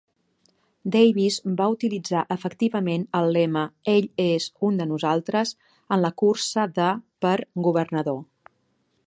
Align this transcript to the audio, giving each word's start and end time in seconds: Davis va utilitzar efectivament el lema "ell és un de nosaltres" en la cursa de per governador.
Davis 0.93 1.35
va 1.59 1.67
utilitzar 1.73 2.23
efectivament 2.35 3.05
el 3.21 3.29
lema 3.37 3.63
"ell 3.93 4.09
és 4.25 4.49
un 4.71 4.81
de 4.83 4.89
nosaltres" 4.95 5.53
en 5.77 6.03
la 6.07 6.13
cursa 6.25 6.67
de 6.81 6.91
per 7.27 7.37
governador. 7.71 8.21